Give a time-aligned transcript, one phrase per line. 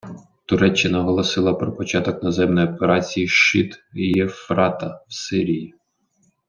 [0.45, 5.73] Туреччина оголосила про початок наземної операції «Щит Євфрата» в Сирії.